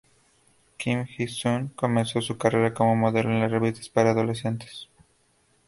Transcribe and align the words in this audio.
Kim 0.77 1.05
Hee-sun 1.05 1.67
comenzó 1.75 2.21
su 2.23 2.35
carrera 2.35 2.73
como 2.73 2.95
modelo 2.95 3.29
en 3.29 3.47
revistas 3.47 3.87
para 3.87 4.09
adolescentes. 4.09 4.89